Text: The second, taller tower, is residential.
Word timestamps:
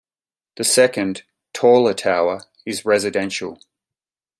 The 0.57 0.63
second, 0.63 1.21
taller 1.53 1.93
tower, 1.93 2.45
is 2.65 2.85
residential. 2.85 3.59